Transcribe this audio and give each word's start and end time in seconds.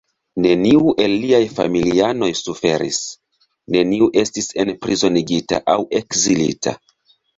Neniu 0.43 0.93
el 1.03 1.11
liaj 1.25 1.41
familianoj 1.57 2.29
suferis; 2.39 2.97
neniu 3.77 4.07
estis 4.23 4.49
enprizonigita 4.65 5.61
aŭ 5.75 5.81
ekzilita. 6.01 6.75